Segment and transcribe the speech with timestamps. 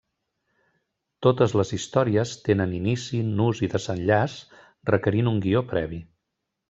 [1.25, 4.39] Totes les històries tenen inici, nus i desenllaç,
[4.93, 6.01] requerint un guió previ.